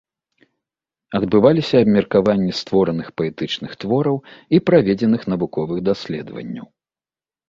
Адбываліся 1.17 1.75
абмеркаванні 1.83 2.55
створаных 2.59 3.07
паэтычных 3.21 3.71
твораў 3.83 4.17
і 4.59 4.61
праведзеных 4.71 5.21
навуковых 5.35 5.77
даследаванняў. 5.91 6.67